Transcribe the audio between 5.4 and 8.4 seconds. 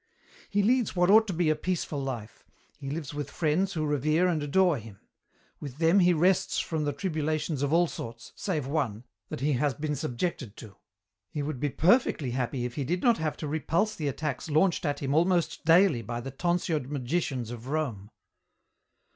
With them he rests from the tribulations of all sorts